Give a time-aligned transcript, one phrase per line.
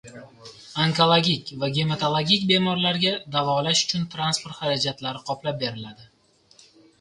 [0.83, 6.11] Onkologik va gematologik bemorlarga davolanish uchun transport xarajatlari qoplab beriladi